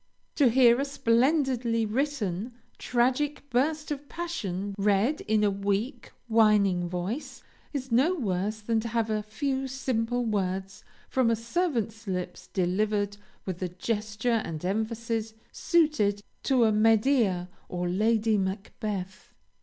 [0.33, 7.43] To hear a splendidly written, tragic burst of passion read in a weak, whining voice,
[7.71, 13.17] is no worse than to have a few simple words from a servant's lips delivered
[13.45, 19.35] with the gesture and emphasis suited to a Medea or Lady Macbeth.